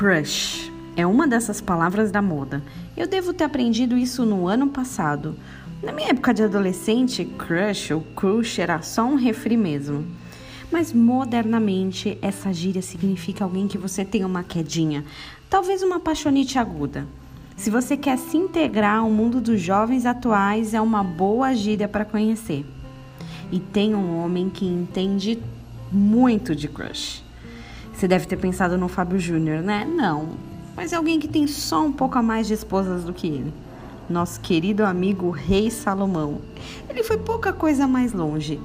[0.00, 2.62] Crush é uma dessas palavras da moda.
[2.96, 5.36] Eu devo ter aprendido isso no ano passado.
[5.82, 10.06] Na minha época de adolescente, crush ou crush era só um refri mesmo.
[10.72, 15.04] Mas modernamente, essa gíria significa alguém que você tem uma quedinha,
[15.50, 17.06] talvez uma paixonite aguda.
[17.54, 22.06] Se você quer se integrar ao mundo dos jovens atuais, é uma boa gíria para
[22.06, 22.64] conhecer.
[23.52, 25.38] E tem um homem que entende
[25.92, 27.22] muito de crush.
[28.00, 29.84] Você deve ter pensado no Fábio Júnior, né?
[29.84, 30.30] Não,
[30.74, 33.52] mas é alguém que tem só um pouco a mais de esposas do que ele
[34.08, 36.40] nosso querido amigo Rei Salomão.
[36.88, 38.58] Ele foi pouca coisa mais longe.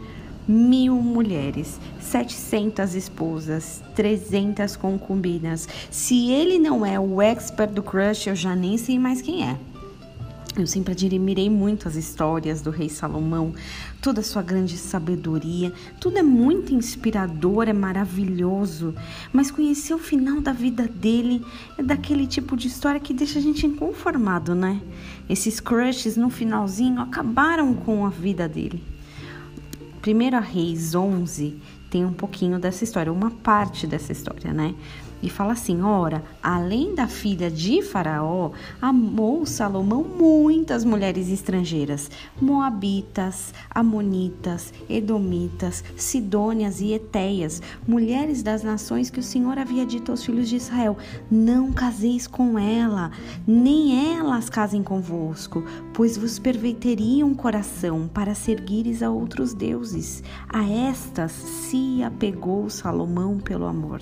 [0.48, 5.67] Mil mulheres, 700 esposas, 300 concubinas.
[5.91, 9.58] Se ele não é o expert do crush, eu já nem sei mais quem é.
[10.58, 13.54] Eu sempre admirei muito as histórias do rei Salomão,
[14.02, 18.95] toda a sua grande sabedoria, tudo é muito inspirador, é maravilhoso,
[19.34, 21.45] mas conhecer o final da vida dele
[21.78, 24.80] é daquele tipo de história que deixa a gente inconformado, né?
[25.28, 28.81] Esses crushes no finalzinho acabaram com a vida dele.
[30.02, 31.59] Primeiro a Reis 11
[31.95, 34.75] tem um pouquinho dessa história, uma parte dessa história, né?
[35.23, 38.51] E fala assim: ora, além da filha de Faraó,
[38.81, 49.19] amou Salomão muitas mulheres estrangeiras, moabitas, amonitas, edomitas, sidônias e eteias, mulheres das nações que
[49.19, 50.97] o Senhor havia dito aos filhos de Israel:
[51.31, 53.09] Não caseis com ela,
[53.47, 60.21] nem elas casem convosco, pois vos perverteriam o coração para seguires a outros deuses.
[60.49, 64.02] A estas se apegou Salomão pelo amor.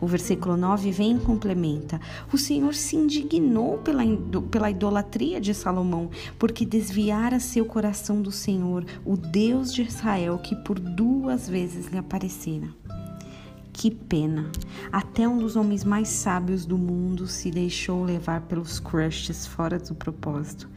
[0.00, 2.00] O versículo 9 vem e complementa:
[2.32, 4.02] O Senhor se indignou pela,
[4.50, 10.56] pela idolatria de Salomão, porque desviara seu coração do Senhor, o Deus de Israel, que
[10.56, 12.68] por duas vezes lhe aparecera.
[13.72, 14.50] Que pena!
[14.92, 19.94] Até um dos homens mais sábios do mundo se deixou levar pelos crushes fora do
[19.94, 20.68] propósito.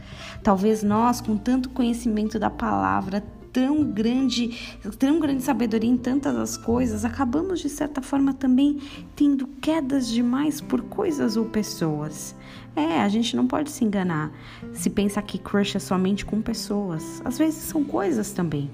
[0.42, 3.22] Talvez nós, com tanto conhecimento da palavra,
[3.56, 8.82] tão grande, tão grande sabedoria em tantas as coisas, acabamos de certa forma também
[9.16, 12.36] tendo quedas demais por coisas ou pessoas.
[12.76, 14.30] É, a gente não pode se enganar
[14.74, 17.22] se pensa que crush é somente com pessoas.
[17.24, 18.70] Às vezes são coisas também.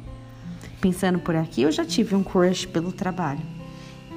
[0.82, 3.46] Pensando por aqui, eu já tive um crush pelo trabalho.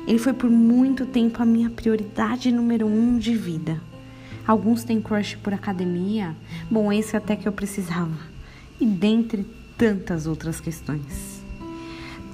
[0.06, 3.78] Ele foi por muito tempo a minha prioridade número um de vida.
[4.46, 6.34] Alguns têm crush por academia.
[6.70, 8.16] Bom, esse até que eu precisava.
[8.80, 11.42] E dentre tantas outras questões.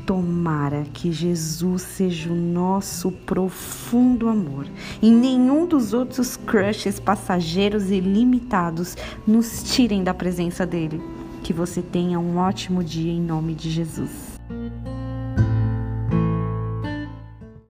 [0.06, 4.66] Tomara que Jesus seja o nosso profundo amor
[5.00, 8.96] e nenhum dos outros crushes passageiros e limitados
[9.26, 11.00] nos tirem da presença dele.
[11.44, 14.39] Que você tenha um ótimo dia em nome de Jesus.